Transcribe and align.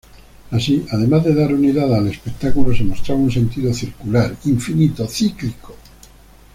Así, 0.49 0.83
además 0.91 1.23
de 1.25 1.35
dar 1.35 1.53
unidad 1.53 1.93
al 1.93 2.07
espectáculo, 2.07 2.75
se 2.75 2.83
mostraba 2.83 3.21
un 3.21 3.31
sentido 3.31 3.71
circular, 3.71 4.35
infinito, 4.45 5.05
cíclico. 5.05 5.75